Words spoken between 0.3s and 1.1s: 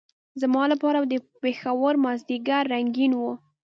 زما لپاره به